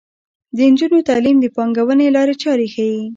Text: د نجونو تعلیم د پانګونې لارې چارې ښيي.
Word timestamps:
د 0.55 0.57
نجونو 0.71 0.97
تعلیم 1.09 1.37
د 1.41 1.45
پانګونې 1.55 2.07
لارې 2.15 2.35
چارې 2.43 2.67
ښيي. 2.73 3.01